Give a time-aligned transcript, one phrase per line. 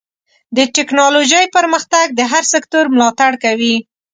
[0.57, 3.75] د ټکنالوجۍ پرمختګ د هر سکتور ملاتړ کوي.